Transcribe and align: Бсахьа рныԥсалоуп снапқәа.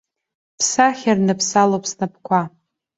Бсахьа 0.57 1.13
рныԥсалоуп 1.17 1.83
снапқәа. 1.91 2.41